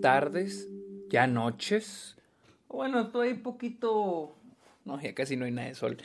[0.00, 0.68] tardes,
[1.08, 2.16] ya noches.
[2.68, 4.36] Bueno, un poquito...
[4.84, 5.98] No, ya casi no hay nada de sol.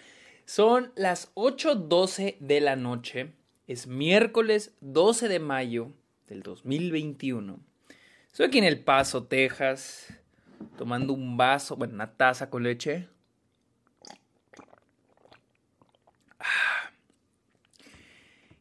[0.46, 3.34] Son las 8.12 de la noche.
[3.68, 5.92] Es miércoles 12 de mayo
[6.28, 7.60] del 2021.
[8.28, 10.14] Estoy aquí en El Paso, Texas,
[10.78, 13.08] tomando un vaso, bueno, una taza con leche.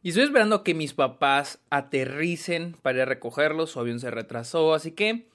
[0.07, 3.71] Y estoy esperando que mis papás aterricen para ir a recogerlos.
[3.71, 5.27] Su avión se retrasó, así que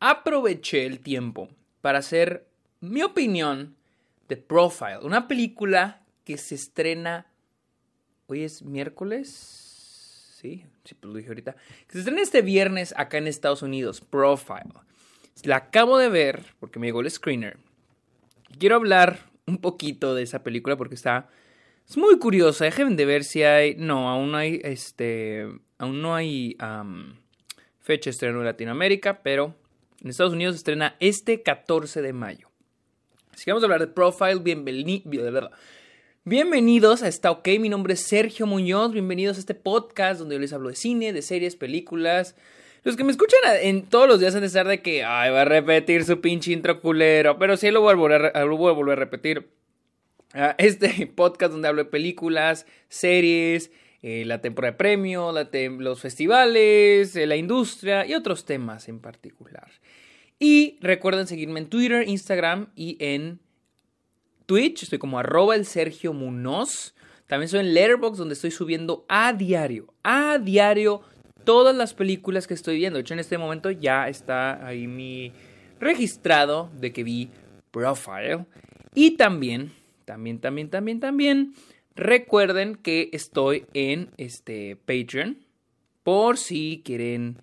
[0.00, 1.48] aproveché el tiempo
[1.80, 2.44] para hacer
[2.80, 3.76] mi opinión
[4.28, 7.28] de Profile, una película que se estrena.
[8.26, 9.28] Hoy es miércoles.
[10.40, 11.54] Sí, sí, pues lo dije ahorita.
[11.86, 14.00] Que se estrena este viernes acá en Estados Unidos.
[14.00, 14.72] Profile.
[15.44, 17.58] La acabo de ver porque me llegó el screener.
[18.58, 21.28] Quiero hablar un poquito de esa película porque está
[21.90, 22.66] es muy curiosa.
[22.66, 23.74] Dejen de ver si hay.
[23.74, 24.60] No, aún no hay.
[24.62, 25.48] Este.
[25.76, 26.56] Aún no hay.
[27.80, 29.24] fecha de estreno en Latinoamérica.
[29.24, 29.56] Pero
[30.00, 32.48] en Estados Unidos estrena este 14 de mayo.
[33.32, 34.38] Así que vamos a hablar de Profile.
[36.24, 37.48] Bienvenidos a Está OK.
[37.58, 38.92] Mi nombre es Sergio Muñoz.
[38.92, 42.36] Bienvenidos a este podcast donde yo les hablo de cine, de series, películas.
[42.84, 45.44] Los que me escuchan en todos los días han de de que, ay, va a
[45.44, 47.36] repetir su pinche intro culero.
[47.36, 49.50] Pero sí lo voy a volver a, lo voy a, volver a repetir
[50.58, 53.70] este podcast donde hablo de películas, series,
[54.02, 55.32] eh, la temporada de premio,
[55.78, 59.70] los festivales, eh, la industria y otros temas en particular.
[60.38, 63.40] Y recuerden seguirme en Twitter, Instagram y en
[64.46, 64.84] Twitch.
[64.84, 66.12] Estoy como arroba el Sergio.
[67.26, 71.02] También soy en Letterboxd donde estoy subiendo a diario, a diario,
[71.44, 72.96] todas las películas que estoy viendo.
[72.96, 75.32] De hecho, en este momento ya está ahí mi
[75.78, 77.30] registrado de que vi
[77.70, 78.46] Profile.
[78.94, 79.72] Y también
[80.10, 81.54] también, también, también, también.
[81.94, 85.38] Recuerden que estoy en este Patreon.
[86.02, 87.38] Por si quieren.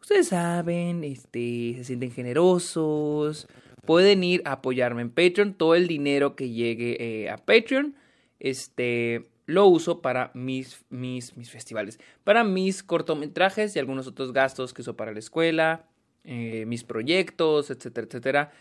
[0.00, 3.46] Ustedes saben, este, se sienten generosos.
[3.86, 5.54] Pueden ir a apoyarme en Patreon.
[5.54, 7.94] Todo el dinero que llegue eh, a Patreon.
[8.40, 14.74] Este lo uso para mis, mis, mis festivales, para mis cortometrajes y algunos otros gastos
[14.74, 15.86] que uso para la escuela,
[16.24, 18.52] eh, mis proyectos, etcétera, etcétera.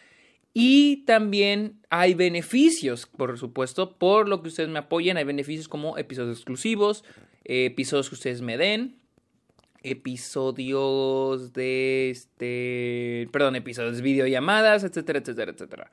[0.54, 5.18] Y también hay beneficios, por supuesto, por lo que ustedes me apoyen.
[5.18, 7.04] Hay beneficios como episodios exclusivos,
[7.44, 8.98] episodios que ustedes me den,
[9.84, 15.92] episodios de este, perdón, episodios de videollamadas, etcétera, etcétera, etcétera.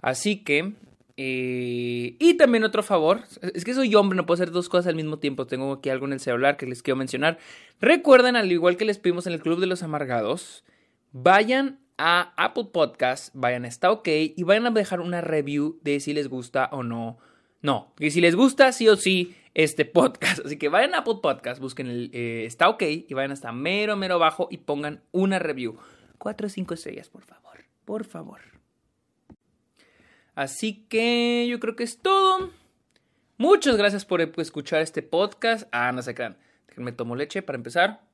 [0.00, 0.72] Así que,
[1.16, 3.22] eh, y también otro favor,
[3.54, 5.46] es que soy hombre, no puedo hacer dos cosas al mismo tiempo.
[5.46, 7.38] Tengo aquí algo en el celular que les quiero mencionar.
[7.80, 10.64] Recuerden, al igual que les pedimos en el Club de los Amargados,
[11.12, 16.00] vayan a Apple Podcast, vayan a Está OK y vayan a dejar una review de
[16.00, 17.18] si les gusta o no.
[17.60, 20.38] No, que si les gusta sí o sí este podcast.
[20.46, 23.96] Así que vayan a Apple Podcast, busquen el eh, Está OK y vayan hasta mero,
[23.96, 25.76] mero abajo y pongan una review.
[26.16, 27.64] Cuatro o cinco estrellas, por favor.
[27.84, 28.40] Por favor.
[30.34, 32.50] Así que yo creo que es todo.
[33.38, 35.68] Muchas gracias por escuchar este podcast.
[35.72, 36.36] Ah, no se crean.
[36.68, 38.07] Déjenme tomo leche para empezar.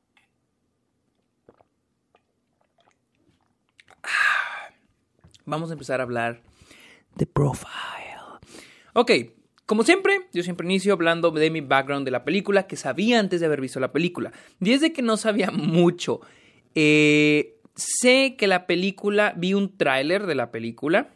[5.44, 6.42] Vamos a empezar a hablar
[7.14, 8.04] de Profile.
[8.92, 9.10] Ok,
[9.66, 13.40] como siempre, yo siempre inicio hablando de mi background de la película, que sabía antes
[13.40, 14.32] de haber visto la película.
[14.60, 16.20] Desde que no sabía mucho,
[16.74, 21.08] eh, sé que la película, vi un tráiler de la película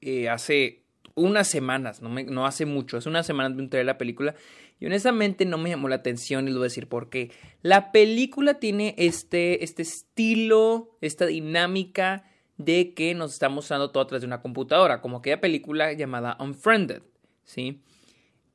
[0.00, 0.82] eh, hace
[1.14, 4.34] unas semanas, no, hace mucho, hace unas semanas vi un trailer de la película
[4.78, 7.32] y honestamente no me llamó la atención y les voy a decir por qué.
[7.62, 12.24] La película tiene este, este estilo, esta dinámica
[12.58, 16.36] de que nos está mostrando todo a través de una computadora, como aquella película llamada
[16.40, 17.02] Unfriended,
[17.44, 17.82] ¿sí?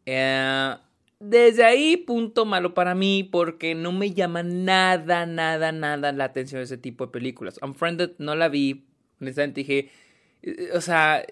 [0.06, 0.76] Eh,
[1.20, 6.60] desde ahí, punto malo para mí, porque no me llama nada, nada, nada la atención
[6.60, 7.60] de ese tipo de películas.
[7.62, 8.88] Unfriended no la vi,
[9.20, 9.92] honestamente dije,
[10.42, 11.24] eh, o sea,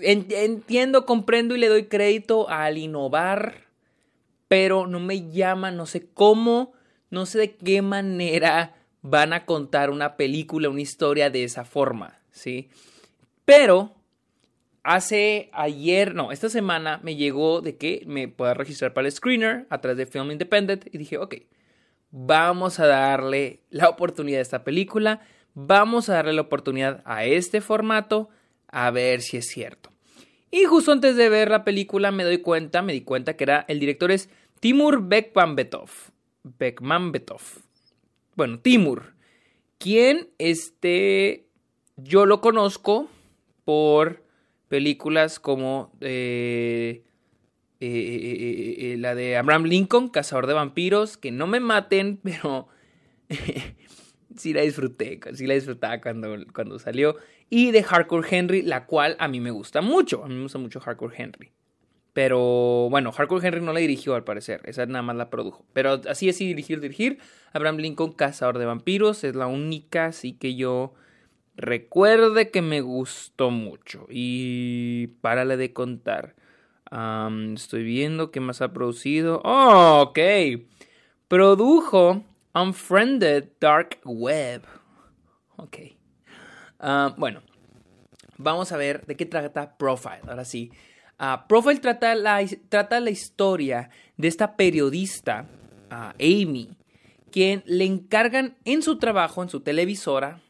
[0.00, 3.68] entiendo, comprendo y le doy crédito al innovar,
[4.48, 6.72] pero no me llama, no sé cómo,
[7.10, 8.74] no sé de qué manera
[9.04, 12.70] van a contar una película, una historia de esa forma, ¿sí?
[13.44, 13.94] Pero
[14.82, 19.66] hace ayer, no, esta semana me llegó de que me pueda registrar para el screener
[19.68, 21.34] a través de Film Independent y dije, ok,
[22.12, 25.20] vamos a darle la oportunidad a esta película,
[25.52, 28.30] vamos a darle la oportunidad a este formato,
[28.68, 29.90] a ver si es cierto.
[30.50, 33.66] Y justo antes de ver la película me doy cuenta, me di cuenta que era
[33.68, 34.30] el director es
[34.60, 35.90] Timur Bekmambetov.
[36.42, 37.42] Bekmambetov
[38.36, 39.14] bueno, Timur,
[39.78, 41.46] quien este,
[41.96, 43.08] yo lo conozco
[43.64, 44.22] por
[44.68, 47.04] películas como eh,
[47.80, 52.68] eh, eh, la de Abraham Lincoln, Cazador de Vampiros, que no me maten, pero
[54.36, 57.16] sí la disfruté, sí la disfrutaba cuando, cuando salió.
[57.50, 60.24] Y de Hardcore Henry, la cual a mí me gusta mucho.
[60.24, 61.52] A mí me gusta mucho Hardcore Henry.
[62.14, 65.66] Pero bueno, Hardcore Henry no la dirigió al parecer, esa nada más la produjo.
[65.72, 67.18] Pero así así dirigir, dirigir.
[67.52, 70.94] Abraham Lincoln, Cazador de Vampiros, es la única, así que yo
[71.56, 74.06] recuerde que me gustó mucho.
[74.08, 76.36] Y párale de contar.
[77.54, 79.42] estoy viendo qué más ha producido.
[79.44, 80.18] Oh, ok.
[81.26, 82.22] Produjo
[82.54, 84.62] Unfriended Dark Web.
[85.56, 85.78] Ok.
[87.16, 87.42] bueno,
[88.38, 90.20] vamos a ver de qué trata Profile.
[90.28, 90.70] Ahora sí.
[91.18, 95.46] Ah, Profile trata la, trata la historia de esta periodista,
[95.90, 96.76] Amy,
[97.30, 100.40] quien le encargan en su trabajo, en su televisora,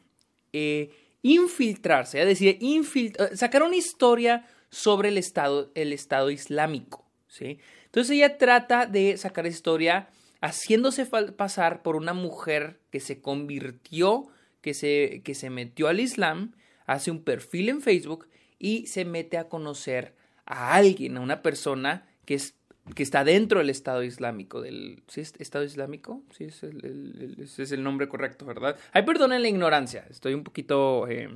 [0.53, 0.91] eh,
[1.21, 7.05] infiltrarse, es decir, eh, sacar una historia sobre el Estado, el estado Islámico.
[7.27, 7.59] ¿sí?
[7.85, 10.09] Entonces ella trata de sacar historia
[10.41, 14.27] haciéndose pasar por una mujer que se convirtió,
[14.61, 16.53] que se, que se metió al Islam,
[16.85, 18.27] hace un perfil en Facebook
[18.59, 22.55] y se mete a conocer a alguien, a una persona que, es,
[22.93, 24.61] que está dentro del Estado Islámico.
[24.61, 26.23] Del, ¿Sí es Estado Islámico?
[26.35, 28.77] Sí, es el, ese es el nombre correcto, ¿verdad?
[28.91, 30.05] Ay, perdonen la ignorancia.
[30.09, 31.07] Estoy un poquito.
[31.07, 31.29] Eh,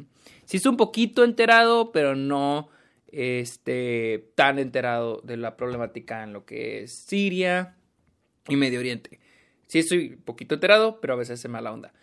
[0.45, 2.69] sí, estoy un poquito enterado, pero no
[3.11, 7.75] este, tan enterado de la problemática en lo que es Siria
[8.47, 9.19] y Medio Oriente.
[9.67, 11.93] Sí, estoy un poquito enterado, pero a veces se me la onda.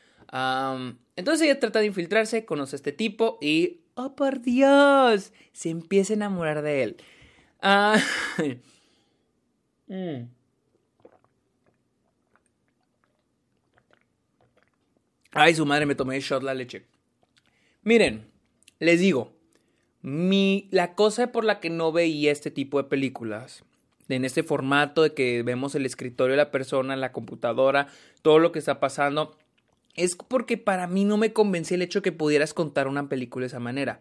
[1.16, 5.32] entonces ella trata de infiltrarse, conoce a este tipo y ¡Oh, por Dios!
[5.52, 6.96] Se empieza a enamorar de él.
[7.62, 7.98] Ah,
[9.88, 10.28] mm.
[15.32, 16.84] Ay, su madre, me tomé shot la leche.
[17.84, 18.30] Miren,
[18.80, 19.32] les digo,
[20.02, 23.64] mi, la cosa por la que no veía este tipo de películas,
[24.10, 27.88] en este formato de que vemos el escritorio de la persona, la computadora,
[28.20, 29.38] todo lo que está pasando,
[29.96, 33.44] es porque para mí no me convencía el hecho de que pudieras contar una película
[33.44, 34.00] de esa manera.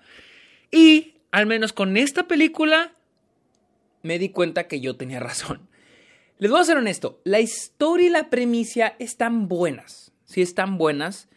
[0.71, 2.91] Y al menos con esta película
[4.03, 5.67] me di cuenta que yo tenía razón.
[6.37, 11.29] Les voy a ser honesto, la historia y la premisa están buenas, sí están buenas,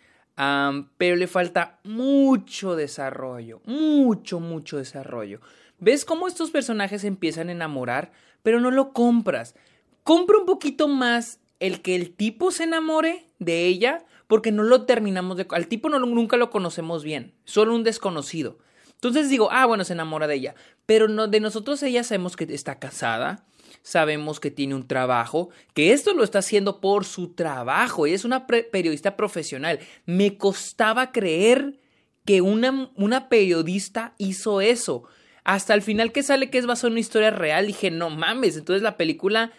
[0.97, 5.41] pero le falta mucho desarrollo, mucho, mucho desarrollo.
[5.79, 8.11] ¿Ves cómo estos personajes empiezan a enamorar,
[8.43, 9.55] pero no lo compras?
[10.03, 14.85] Compra un poquito más el que el tipo se enamore de ella porque no lo
[14.85, 15.47] terminamos de...
[15.51, 18.59] Al tipo no, nunca lo conocemos bien, solo un desconocido.
[18.93, 20.55] Entonces digo, ah, bueno, se enamora de ella.
[20.87, 23.47] Pero no, de nosotros ella sabemos que está casada,
[23.83, 28.07] sabemos que tiene un trabajo, que esto lo está haciendo por su trabajo.
[28.07, 29.81] Ella es una periodista profesional.
[30.05, 31.79] Me costaba creer
[32.25, 35.05] que una, una periodista hizo eso.
[35.45, 38.59] Hasta el final que sale que es basado en una historia real, dije, no mames.
[38.59, 39.53] Entonces la película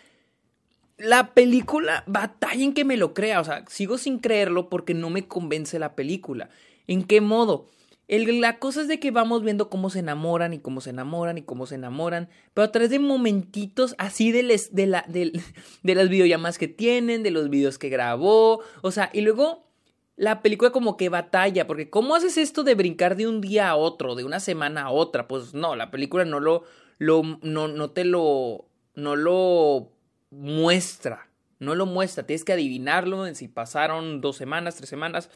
[0.99, 5.09] la película batalla en que me lo crea, o sea, sigo sin creerlo porque no
[5.09, 6.49] me convence la película.
[6.87, 7.67] ¿En qué modo?
[8.07, 11.43] la cosa es de que vamos viendo cómo se enamoran y cómo se enamoran y
[11.43, 15.31] cómo se enamoran, pero a través de momentitos así de, les, de, la, de,
[15.83, 19.67] de las videollamadas que tienen, de los videos que grabó, o sea, y luego
[20.15, 23.75] la película como que batalla, porque ¿cómo haces esto de brincar de un día a
[23.75, 25.27] otro, de una semana a otra?
[25.27, 26.63] Pues no, la película no lo,
[26.97, 29.91] lo no, no te lo, no lo
[30.31, 31.29] muestra,
[31.59, 35.29] no lo muestra, tienes que adivinarlo en si pasaron dos semanas, tres semanas.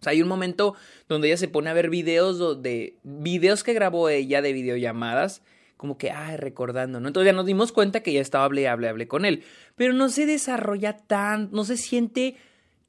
[0.00, 0.74] O sea, hay un momento
[1.08, 5.42] donde ella se pone a ver videos de videos que grabó ella de videollamadas,
[5.76, 7.08] como que, ay, recordando, ¿no?
[7.08, 9.44] Entonces ya nos dimos cuenta que ya estaba hable, hable, hable con él.
[9.76, 12.36] Pero no se desarrolla tan, no se siente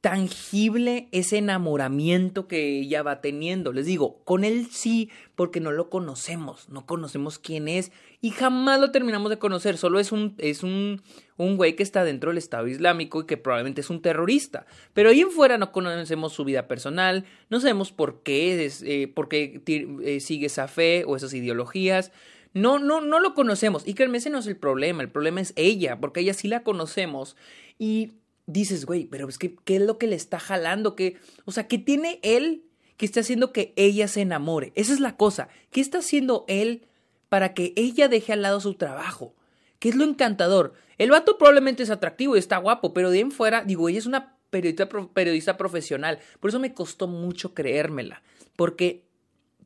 [0.01, 3.72] tangible ese enamoramiento que ella va teniendo.
[3.72, 8.79] Les digo, con él sí, porque no lo conocemos, no conocemos quién es y jamás
[8.79, 9.77] lo terminamos de conocer.
[9.77, 11.03] Solo es un, es un,
[11.38, 14.65] un güey que está dentro del Estado Islámico y que probablemente es un terrorista.
[14.93, 19.08] Pero ahí en fuera no conocemos su vida personal, no sabemos por qué, es, eh,
[19.08, 19.62] por qué
[20.03, 22.12] eh, sigue esa fe o esas ideologías.
[22.53, 23.88] No, no, no lo conocemos.
[23.88, 25.03] Y créanme, ese no es el problema.
[25.03, 27.38] El problema es ella, porque ella sí la conocemos.
[27.77, 28.12] Y
[28.46, 30.96] dices, güey, pero es que, ¿qué es lo que le está jalando?
[30.96, 32.66] ¿Qué, o sea, ¿qué tiene él
[32.98, 34.72] que está haciendo que ella se enamore?
[34.76, 35.50] Esa es la cosa.
[35.72, 36.88] ¿Qué está haciendo él
[37.30, 39.36] para que ella deje al lado su trabajo?
[39.80, 40.74] ¿Qué es lo encantador?
[40.98, 44.06] El vato probablemente es atractivo y está guapo, pero de en fuera, digo, ella es
[44.06, 46.20] una periodista, periodista profesional.
[46.40, 48.22] Por eso me costó mucho creérmela.
[48.56, 49.08] Porque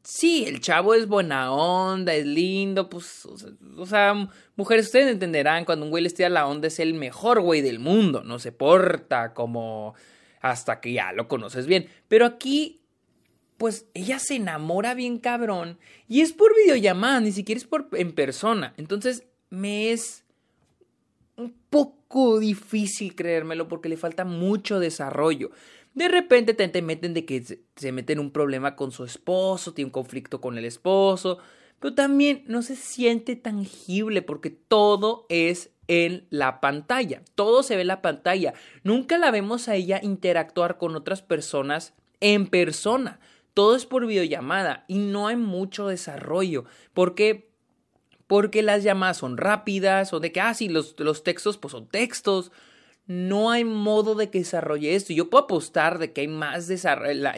[0.05, 5.85] sí, el chavo es buena onda, es lindo, pues, o sea, mujeres, ustedes entenderán, cuando
[5.85, 9.33] un güey les tira la onda es el mejor güey del mundo, no se porta
[9.33, 9.95] como
[10.41, 11.89] hasta que ya lo conoces bien.
[12.07, 12.81] Pero aquí,
[13.57, 18.13] pues, ella se enamora bien cabrón y es por videollamada, ni siquiera es por en
[18.13, 18.74] persona.
[18.77, 20.24] Entonces, me es
[21.35, 25.50] un poco difícil creérmelo porque le falta mucho desarrollo.
[25.95, 29.87] De repente te, meten de que se, se meten un problema con su esposo, tiene
[29.87, 31.39] un conflicto con el esposo,
[31.79, 37.81] pero también no se siente tangible porque todo es en la pantalla, todo se ve
[37.81, 43.19] en la pantalla, nunca la vemos a ella interactuar con otras personas en persona,
[43.53, 47.53] todo es por videollamada y no hay mucho desarrollo, porque
[48.27, 51.87] porque las llamadas son rápidas o de que, ah, sí, los, los textos pues son
[51.87, 52.51] textos.
[53.07, 55.13] No hay modo de que desarrolle esto.
[55.13, 57.29] Yo puedo apostar de que hay más desarrollo.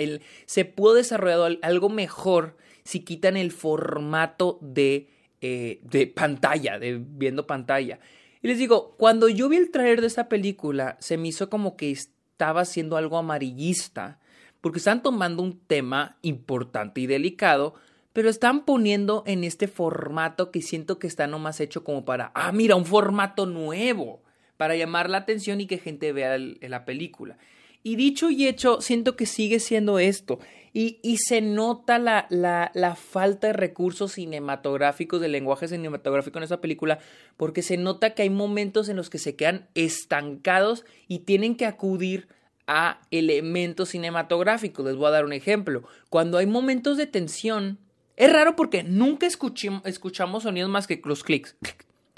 [0.45, 5.09] se puede desarrollar algo mejor si quitan el formato de,
[5.41, 7.99] eh, de pantalla, de viendo pantalla.
[8.41, 11.75] Y les digo, cuando yo vi el trailer de esta película, se me hizo como
[11.75, 14.19] que estaba haciendo algo amarillista,
[14.61, 17.73] porque están tomando un tema importante y delicado,
[18.13, 22.51] pero están poniendo en este formato que siento que está nomás hecho como para, ah,
[22.51, 24.23] mira, un formato nuevo,
[24.57, 27.37] para llamar la atención y que gente vea la película.
[27.83, 30.39] Y dicho y hecho, siento que sigue siendo esto.
[30.73, 36.99] Y, se nota la, falta de recursos cinematográficos, de lenguaje cinematográfico en esa película,
[37.35, 41.65] porque se nota que hay momentos en los que se quedan estancados y tienen que
[41.65, 42.27] acudir
[42.67, 44.85] a elementos cinematográficos.
[44.85, 45.83] Les voy a dar un ejemplo.
[46.09, 47.79] Cuando hay momentos de tensión,
[48.15, 51.55] es raro porque nunca escuchamos sonidos más que los clics.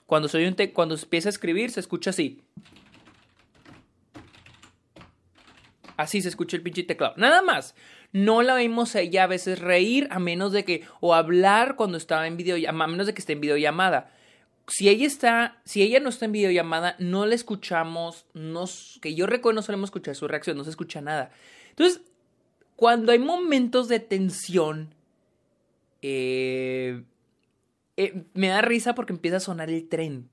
[0.10, 2.42] Cuando, soy un cuando empieza a escribir, se escucha así.
[5.98, 7.14] Así se escucha el pinche teclado.
[7.16, 7.76] Nada más.
[8.12, 10.84] No la vimos a ella a veces reír, a menos de que.
[11.00, 14.12] o hablar cuando estaba en videollamada, a menos de que esté en videollamada.
[14.68, 18.26] Si ella está, si ella no está en videollamada, no la escuchamos,
[19.02, 21.30] que yo recuerdo no solemos escuchar su reacción, no se escucha nada.
[21.70, 22.02] Entonces,
[22.76, 24.92] cuando hay momentos de tensión,
[26.02, 27.04] eh,
[28.00, 30.30] eh, me da risa porque empieza a sonar el tren.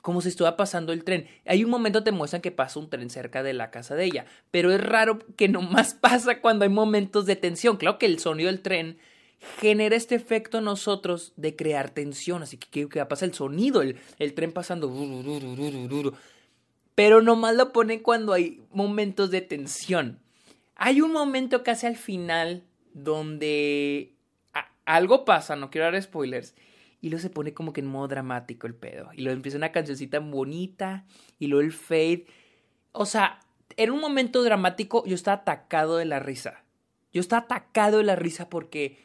[0.00, 1.26] Como si estuviera pasando el tren.
[1.44, 4.26] Hay un momento te muestran que pasa un tren cerca de la casa de ella.
[4.52, 7.78] Pero es raro que nomás pasa cuando hay momentos de tensión.
[7.78, 8.98] Claro que el sonido del tren
[9.60, 12.44] genera este efecto en nosotros de crear tensión.
[12.44, 13.24] Así que, ¿qué, pasa?
[13.24, 14.88] El sonido, el, el tren pasando.
[16.94, 20.20] Pero nomás lo ponen cuando hay momentos de tensión.
[20.76, 24.12] Hay un momento casi al final donde
[24.84, 26.54] algo pasa, no quiero dar spoilers.
[27.04, 29.10] Y luego se pone como que en modo dramático el pedo.
[29.12, 31.04] Y luego empieza una cancioncita bonita.
[31.38, 32.24] Y luego el fade.
[32.92, 33.40] O sea,
[33.76, 36.64] en un momento dramático yo estaba atacado de la risa.
[37.12, 38.96] Yo estaba atacado de la risa porque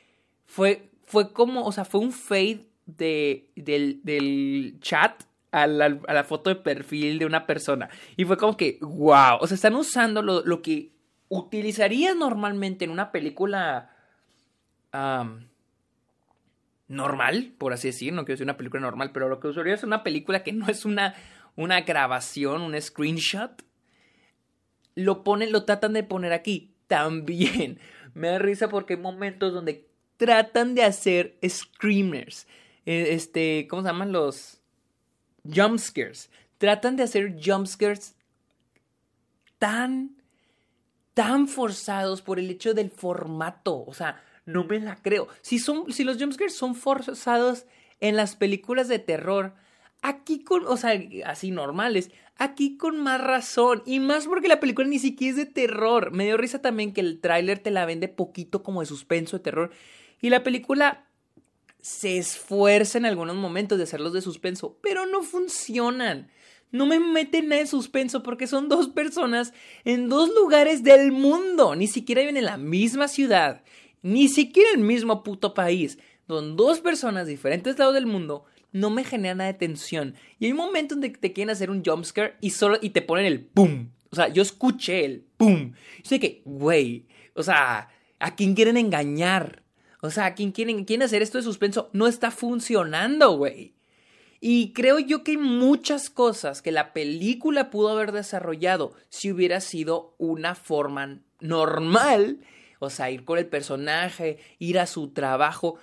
[0.46, 6.14] fue, fue como, o sea, fue un fade de, del, del chat a la, a
[6.14, 7.90] la, foto de perfil de una persona.
[8.16, 9.40] Y fue como que, wow.
[9.42, 10.94] O sea, están usando lo, lo que
[11.28, 13.94] utilizarías normalmente en una película
[16.90, 19.84] normal, por así decir, no quiero decir una película normal, pero lo que usaría es
[19.84, 21.16] una película que no es una,
[21.56, 23.64] una grabación, un screenshot.
[24.96, 26.74] Lo ponen, lo tratan de poner aquí.
[26.88, 27.80] También
[28.14, 32.48] me da risa porque hay momentos donde tratan de hacer screamers.
[32.86, 34.60] E, este, ¿cómo se llaman los
[35.46, 36.32] jumpscares?
[36.58, 38.18] Tratan de hacer jumpscares
[39.60, 40.18] tan
[41.14, 45.28] tan forzados por el hecho del formato, o sea, no me la creo.
[45.42, 47.66] Si, son, si los jumpscares son forzados
[48.00, 49.54] en las películas de terror,
[50.02, 53.84] aquí con, o sea, así normales, aquí con más razón.
[53.86, 56.12] Y más porque la película ni siquiera es de terror.
[56.12, 59.44] Me dio risa también que el tráiler te la vende poquito como de suspenso, de
[59.44, 59.72] terror.
[60.22, 61.06] Y la película
[61.82, 66.30] se esfuerza en algunos momentos de hacerlos de suspenso, pero no funcionan.
[66.72, 69.54] No me meten nada de suspenso porque son dos personas
[69.86, 71.76] en dos lugares del mundo.
[71.76, 73.64] Ni siquiera viven en la misma ciudad
[74.02, 79.04] ni siquiera el mismo puto país, donde dos personas diferentes lados del mundo no me
[79.04, 80.16] generan nada de tensión.
[80.40, 83.26] Y hay un momento donde te quieren hacer un jumpscare y solo y te ponen
[83.26, 83.90] el pum.
[84.12, 85.74] O sea, yo escuché el pum.
[86.04, 87.90] Y sé que, güey, o sea,
[88.20, 89.64] ¿a quién quieren engañar?
[90.02, 91.90] O sea, ¿a quién quieren, quieren hacer esto de suspenso?
[91.94, 93.74] No está funcionando, güey.
[94.42, 99.60] Y creo yo que hay muchas cosas que la película pudo haber desarrollado si hubiera
[99.60, 102.40] sido una forma normal
[102.80, 105.76] o sea, ir con el personaje, ir a su trabajo.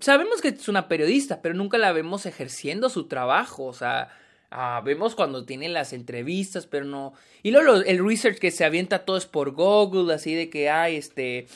[0.00, 4.08] Sabemos que es una periodista, pero nunca la vemos ejerciendo su trabajo, o sea,
[4.50, 7.14] ah, vemos cuando tiene las entrevistas, pero no.
[7.42, 10.96] Y luego el research que se avienta todo es por Google, así de que hay
[10.96, 11.46] este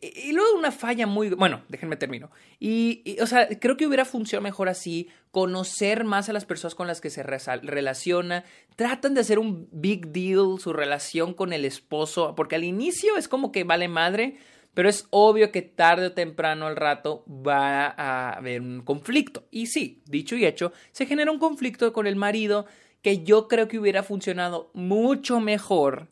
[0.00, 1.30] y luego una falla muy...
[1.30, 2.30] Bueno, déjenme termino.
[2.58, 6.86] Y, o sea, creo que hubiera funcionado mejor así, conocer más a las personas con
[6.86, 8.44] las que se relaciona,
[8.76, 13.28] tratan de hacer un big deal su relación con el esposo, porque al inicio es
[13.28, 14.38] como que vale madre,
[14.74, 19.44] pero es obvio que tarde o temprano al rato va a haber un conflicto.
[19.50, 22.66] Y sí, dicho y hecho, se genera un conflicto con el marido
[23.02, 26.08] que yo creo que hubiera funcionado mucho mejor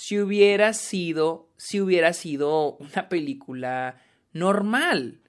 [0.00, 4.00] si hubiera sido, si hubiera sido una película
[4.32, 5.20] normal.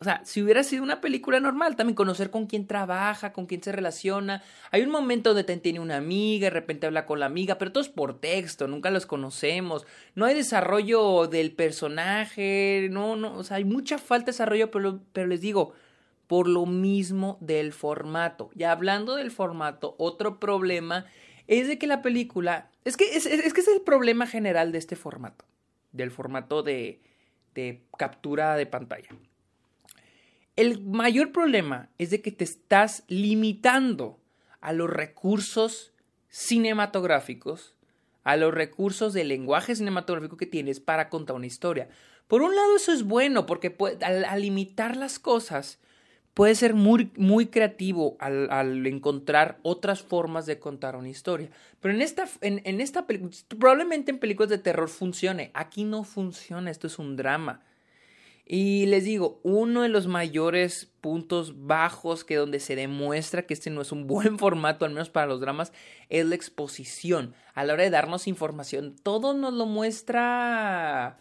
[0.00, 3.62] O sea, si hubiera sido una película normal, también conocer con quién trabaja, con quién
[3.62, 4.42] se relaciona.
[4.70, 7.82] Hay un momento donde tiene una amiga, de repente habla con la amiga, pero todo
[7.82, 9.86] es por texto, nunca los conocemos.
[10.14, 15.00] No hay desarrollo del personaje, no, no, o sea, hay mucha falta de desarrollo, pero,
[15.14, 15.72] pero les digo,
[16.26, 18.50] por lo mismo del formato.
[18.54, 21.06] Y hablando del formato, otro problema
[21.46, 24.78] es de que la película, es que es, es que es el problema general de
[24.78, 25.44] este formato,
[25.92, 27.00] del formato de,
[27.54, 29.08] de captura de pantalla.
[30.56, 34.20] El mayor problema es de que te estás limitando
[34.60, 35.92] a los recursos
[36.28, 37.74] cinematográficos,
[38.24, 41.88] a los recursos del lenguaje cinematográfico que tienes para contar una historia.
[42.28, 45.78] Por un lado eso es bueno porque al, limitar las cosas
[46.34, 51.50] puede ser muy, muy creativo al, encontrar otras formas de contar una historia.
[51.80, 55.50] Pero en esta, en, en esta película, probablemente en películas de terror funcione.
[55.54, 57.62] Aquí no funciona, esto es un drama.
[58.44, 63.70] Y les digo, uno de los mayores puntos bajos que donde se demuestra que este
[63.70, 65.72] no es un buen formato, al menos para los dramas,
[66.08, 67.34] es la exposición.
[67.54, 71.18] A la hora de darnos información, todo nos lo muestra...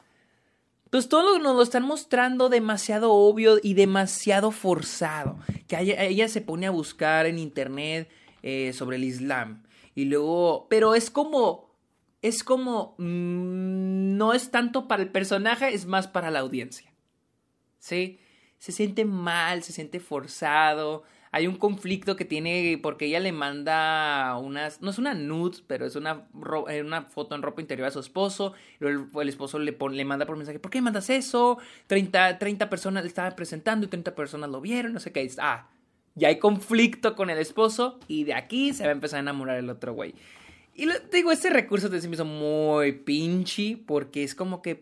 [0.92, 5.40] Pues todo nos lo están mostrando demasiado obvio y demasiado forzado.
[5.68, 8.10] Que ella, se pone a buscar en internet
[8.44, 9.64] eh, sobre el Islam.
[9.96, 10.68] Y luego...
[10.70, 11.72] Pero es como...
[12.22, 12.96] Es como...
[12.98, 16.92] Mm, no es tanto para el personaje, es más para la audiencia.
[17.80, 18.20] ¿sí?
[18.58, 21.04] Se siente mal, se siente forzado.
[21.34, 25.86] Hay un conflicto que tiene porque ella le manda unas, no es una nude, pero
[25.86, 26.28] es una,
[26.68, 28.54] eh, una foto en ropa interior a su esposo.
[28.82, 31.58] El, el esposo le, le manda por mensaje, ¿por qué mandas eso?
[31.88, 35.32] 30, 30 personas le estaban presentando y 30 personas lo vieron, no sé qué.
[35.38, 35.70] Ah,
[36.16, 39.58] ya hay conflicto con el esposo y de aquí se va a empezar a enamorar
[39.58, 40.14] el otro güey.
[40.74, 44.76] Y lo, digo, ese recurso de sí hizo muy pinchy porque es como que.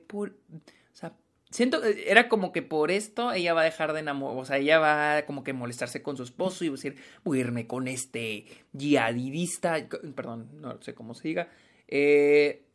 [1.52, 4.58] Siento, eh, era como que por esto ella va a dejar de enamorar, o sea,
[4.58, 7.66] ella va como que molestarse con su esposo y va a decir, voy a irme
[7.66, 11.50] con este yihadista, perdón, no sé cómo se diga.
[11.88, 12.66] Eh,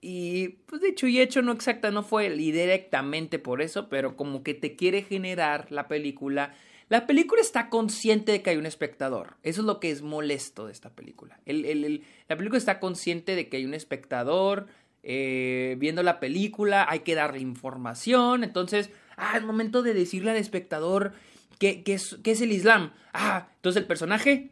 [0.00, 4.42] y pues de hecho y hecho no exacta, no fue directamente por eso, pero como
[4.42, 6.54] que te quiere generar la película.
[6.88, 9.36] La película está consciente de que hay un espectador.
[9.42, 11.40] Eso es lo que es molesto de esta película.
[11.44, 14.66] El, el, la película está consciente de que hay un espectador,
[15.08, 20.36] eh, viendo la película, hay que darle información, entonces, ah, es momento de decirle al
[20.36, 21.12] espectador
[21.60, 22.92] qué, es, es el Islam.
[23.12, 24.50] Ah, entonces el personaje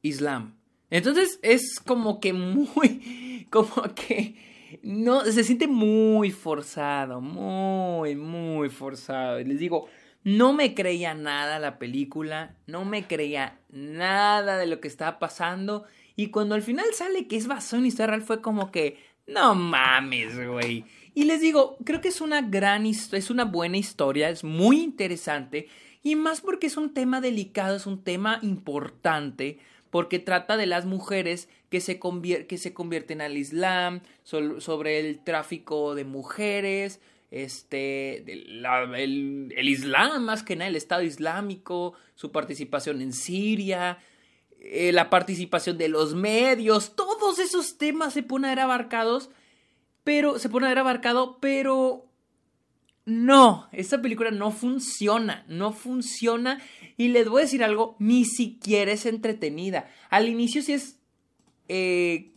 [0.00, 0.54] Islam.
[0.88, 4.34] Entonces es como que muy, como que
[4.82, 9.40] no, se siente muy forzado, muy, muy forzado.
[9.40, 9.88] Les digo,
[10.26, 15.84] no me creía nada la película, no me creía nada de lo que estaba pasando.
[16.16, 19.54] Y cuando al final sale que es basado en historia real, fue como que, no
[19.54, 20.84] mames, güey.
[21.14, 25.68] Y les digo, creo que es una gran es una buena historia, es muy interesante.
[26.02, 29.60] Y más porque es un tema delicado, es un tema importante,
[29.90, 35.94] porque trata de las mujeres que se, que se convierten al Islam, sobre el tráfico
[35.94, 43.98] de mujeres, este, el, Islam, más que nada, el Estado Islámico, su participación en Siria,
[44.58, 49.30] eh, la participación de los medios, todos esos temas se ponen a ver abarcados,
[50.04, 52.06] pero se pone a ver abarcado, pero
[53.04, 56.60] no, esta película no funciona, no funciona
[56.96, 59.90] y les voy a decir algo, ni siquiera es entretenida.
[60.10, 60.98] Al inicio sí es...
[61.68, 62.35] Eh,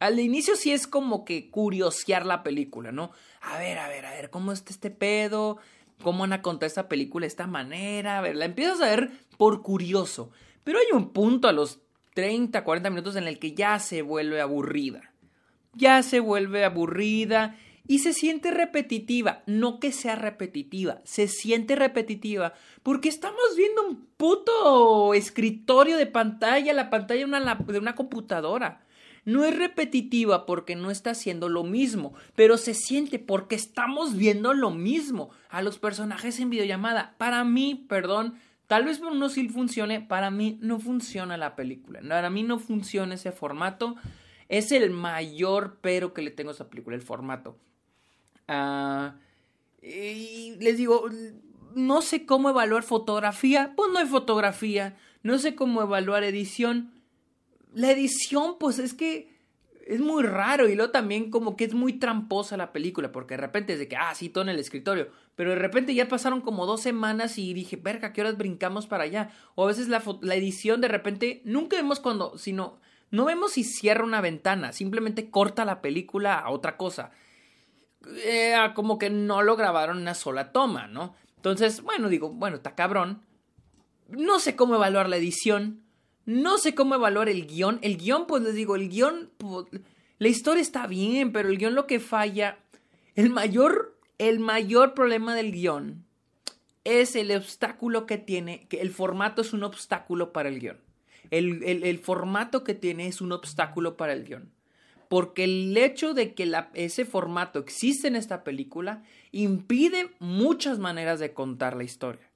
[0.00, 3.12] al inicio sí es como que curiosear la película, ¿no?
[3.40, 5.58] a ver, a ver, a ver, ¿cómo está este pedo?
[6.02, 8.18] ¿Cómo van a contar esta película de esta manera?
[8.18, 10.30] A ver, la empiezas a ver por curioso.
[10.64, 11.80] Pero hay un punto a los
[12.14, 15.12] 30, 40 minutos en el que ya se vuelve aburrida.
[15.74, 17.56] Ya se vuelve aburrida
[17.86, 19.42] y se siente repetitiva.
[19.46, 26.72] No que sea repetitiva, se siente repetitiva porque estamos viendo un puto escritorio de pantalla,
[26.72, 28.84] la pantalla de una computadora.
[29.28, 34.54] No es repetitiva porque no está haciendo lo mismo, pero se siente porque estamos viendo
[34.54, 37.14] lo mismo a los personajes en videollamada.
[37.18, 38.36] Para mí, perdón,
[38.68, 42.00] tal vez para uno sí funcione, para mí no funciona la película.
[42.08, 43.96] Para mí no funciona ese formato.
[44.48, 47.58] Es el mayor pero que le tengo a esa película, el formato.
[48.46, 49.16] Ah,
[49.82, 51.04] y les digo,
[51.74, 54.96] no sé cómo evaluar fotografía, pues no hay fotografía.
[55.22, 56.92] No sé cómo evaluar edición,
[57.74, 59.38] la edición, pues es que
[59.86, 63.40] es muy raro y luego también como que es muy tramposa la película, porque de
[63.40, 66.42] repente es de que, ah, sí, todo en el escritorio, pero de repente ya pasaron
[66.42, 69.30] como dos semanas y dije, verga, ¿qué horas brincamos para allá?
[69.54, 73.64] O a veces la, la edición de repente, nunca vemos cuando, sino, no vemos si
[73.64, 77.10] cierra una ventana, simplemente corta la película a otra cosa.
[78.24, 81.14] Eh, como que no lo grabaron en una sola toma, ¿no?
[81.36, 83.22] Entonces, bueno, digo, bueno, está cabrón.
[84.08, 85.82] No sé cómo evaluar la edición.
[86.28, 87.78] No sé cómo evaluar el guion.
[87.80, 89.30] El guion, pues les digo, el guion.
[89.38, 89.64] Pues,
[90.18, 92.58] la historia está bien, pero el guion lo que falla.
[93.14, 93.96] El mayor.
[94.18, 96.04] El mayor problema del guion
[96.84, 98.66] es el obstáculo que tiene.
[98.68, 100.76] Que el formato es un obstáculo para el guion.
[101.30, 104.52] El, el formato que tiene es un obstáculo para el guion
[105.08, 111.32] porque el hecho de que ese formato existe en esta película impide muchas maneras de
[111.32, 112.28] contar la historia.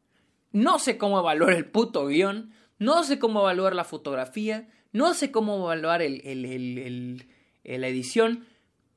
[0.52, 2.52] No sé cómo evaluar el puto guion,
[2.82, 7.26] no sé cómo evaluar la fotografía, no sé cómo evaluar el,
[7.64, 8.44] la edición.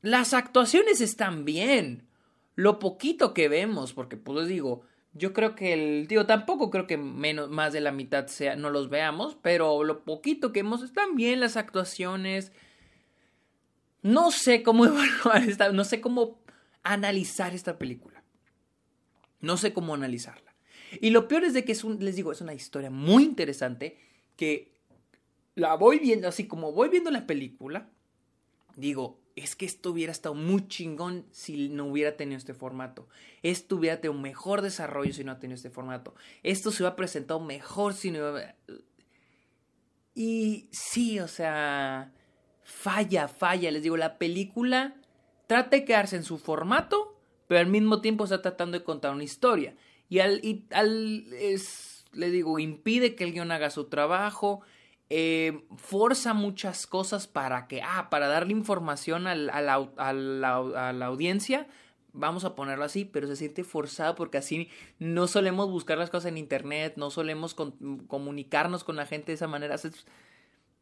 [0.02, 2.08] Las actuaciones están bien.
[2.56, 6.98] Lo poquito que vemos, porque pues digo, yo creo que el tío tampoco creo que
[6.98, 11.16] menos más de la mitad sea no los veamos, pero lo poquito que vemos están
[11.16, 12.52] bien las actuaciones,
[14.02, 16.40] no sé cómo evaluar esta, no sé cómo
[16.84, 18.24] analizar esta película.
[19.42, 20.45] No sé cómo analizarla.
[21.02, 23.98] Y lo peor es de que es un, les digo, es una historia muy interesante
[24.36, 24.72] que
[25.56, 27.90] la voy viendo así como voy viendo la película,
[28.76, 33.08] digo, es que esto hubiera estado muy chingón si no hubiera tenido este formato.
[33.44, 36.16] Esto hubiera tenido un mejor desarrollo si no ha tenido este formato.
[36.42, 38.34] Esto se hubiera presentado mejor si no
[40.14, 42.14] Y sí, o sea,
[42.64, 43.72] falla, falla.
[43.72, 44.96] Les digo, la película
[45.48, 49.24] trata de quedarse en su formato, pero al mismo tiempo está tratando de contar una
[49.24, 49.76] historia.
[50.10, 54.62] Y al, y al es, les digo, impide que el guion haga su trabajo,
[55.10, 61.68] eh, forza muchas cosas para que, ah, para darle información a, la, a, la, audiencia,
[62.12, 66.30] vamos a ponerlo así, pero se siente forzado porque así no solemos buscar las cosas
[66.30, 67.56] en internet, no solemos
[68.08, 69.76] comunicarnos con la gente de esa manera.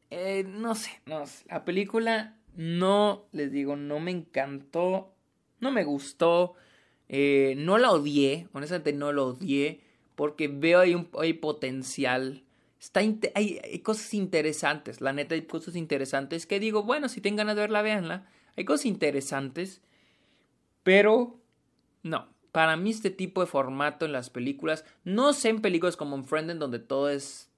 [0.09, 1.45] Eh, no sé, no sé.
[1.49, 5.15] La película no, les digo, no me encantó,
[5.59, 6.53] no me gustó,
[7.10, 9.82] eh, no la odié, honestamente no la odié,
[10.16, 12.44] porque veo ahí un potencial.
[12.80, 17.48] Está hay, hay, cosas interesantes, la neta hay cosas interesantes que digo, bueno, si tengan
[17.48, 18.28] ganas de verla, véanla.
[18.56, 19.82] Hay cosas interesantes,
[20.84, 21.39] pero
[22.04, 22.28] no.
[22.52, 26.26] Para mí este tipo de formato en las películas, no sé en películas como en
[26.26, 27.50] Friend, donde todo es,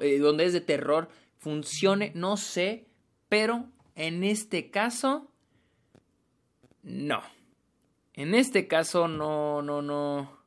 [0.00, 2.88] eh, donde es de terror, funcione, no sé,
[3.28, 5.30] pero en este caso,
[6.82, 7.22] no.
[8.14, 10.38] En este caso, no, no, no.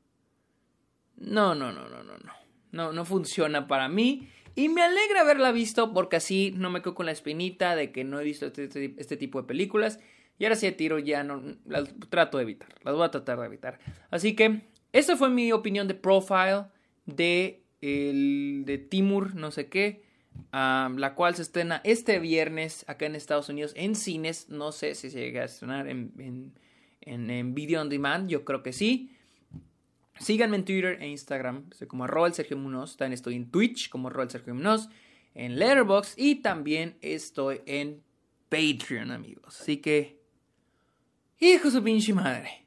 [1.17, 2.33] No, no, no, no, no, no.
[2.71, 4.29] No, no funciona para mí.
[4.55, 8.03] Y me alegra haberla visto porque así no me quedo con la espinita de que
[8.03, 9.99] no he visto este, este, este tipo de películas.
[10.39, 12.69] Y ahora sí de tiro ya no las trato de evitar.
[12.83, 13.79] Las voy a tratar de evitar.
[14.11, 14.61] Así que
[14.93, 16.65] esta fue mi opinión de profile
[17.05, 20.07] de el de Timur, no sé qué
[20.51, 24.49] la cual se estrena este viernes acá en Estados Unidos en cines.
[24.49, 26.53] No sé si se llega a estrenar en, en,
[27.53, 29.13] video on demand, yo creo que sí.
[30.19, 32.97] Síganme en Twitter e Instagram, estoy como arroba el Sergio Munoz.
[32.97, 34.89] También estoy en Twitch como arroba el Sergio Munoz,
[35.35, 38.01] en Letterboxd y también estoy en
[38.49, 39.61] Patreon, amigos.
[39.61, 40.19] Así que,
[41.39, 42.65] hijo su pinche madre.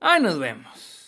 [0.00, 0.99] Ahí nos vemos.